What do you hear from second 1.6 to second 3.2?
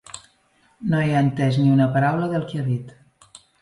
ni una paraula del que ha dit.